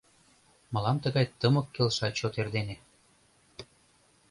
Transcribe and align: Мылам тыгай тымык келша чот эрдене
Мылам 0.73 0.97
тыгай 1.03 1.25
тымык 1.39 1.67
келша 1.75 2.07
чот 2.17 2.33
эрдене 2.41 2.75